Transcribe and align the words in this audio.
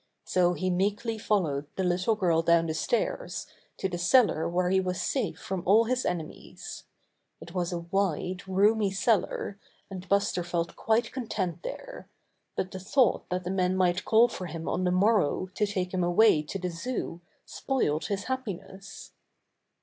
So 0.23 0.53
he 0.53 0.71
meekly 0.71 1.19
followed 1.19 1.67
the 1.75 1.83
little 1.83 2.15
girl 2.15 2.41
down 2.41 2.65
the 2.65 2.73
stairs 2.73 3.45
to 3.77 3.87
the 3.87 3.99
cellar 3.99 4.49
where 4.49 4.71
he 4.71 4.79
was 4.79 4.99
safe 4.99 5.37
from 5.39 5.61
all 5.63 5.83
his 5.83 6.07
enemies. 6.07 6.85
It 7.39 7.53
was 7.53 7.71
a 7.71 7.81
wide, 7.91 8.47
roomy 8.47 8.89
cellar, 8.89 9.59
and 9.91 10.09
Buster 10.09 10.43
felt 10.43 10.75
quite 10.75 11.11
content 11.11 11.61
there, 11.61 12.09
but 12.55 12.71
the 12.71 12.79
thought 12.79 13.29
that 13.29 13.43
the 13.43 13.51
men 13.51 13.77
might 13.77 14.03
call 14.03 14.27
for 14.27 14.47
him 14.47 14.67
on 14.67 14.85
the 14.85 14.91
morrow 14.91 15.49
to 15.53 15.67
take 15.67 15.93
him 15.93 16.03
away 16.03 16.41
to 16.41 16.57
the 16.57 16.69
Zoo 16.71 17.21
spoilt 17.45 18.05
his 18.07 18.23
happiness. 18.23 19.11